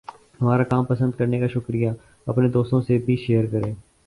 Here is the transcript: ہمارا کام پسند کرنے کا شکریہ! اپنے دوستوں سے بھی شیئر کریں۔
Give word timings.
ہمارا 0.41 0.63
کام 0.63 0.85
پسند 0.85 1.11
کرنے 1.17 1.39
کا 1.39 1.47
شکریہ! 1.47 1.89
اپنے 2.27 2.49
دوستوں 2.49 2.81
سے 2.81 2.97
بھی 2.97 3.15
شیئر 3.17 3.45
کریں۔ 3.51 3.73